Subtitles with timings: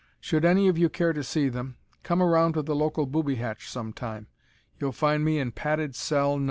[0.19, 3.69] Should any of you care to see them, come around to the local booby hatch
[3.69, 4.25] some time:
[4.79, 6.39] you'll find me in Padded Cell No.